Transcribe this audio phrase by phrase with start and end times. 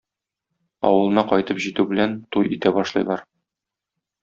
[0.89, 3.25] Авылына кайтып җитү белән, туй итә башлыйлар.